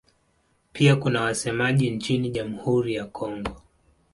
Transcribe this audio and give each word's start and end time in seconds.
Pia 0.73 0.95
kuna 0.95 1.21
wasemaji 1.21 1.89
nchini 1.91 2.29
Jamhuri 2.29 2.93
ya 2.93 3.05
Kongo. 3.05 3.61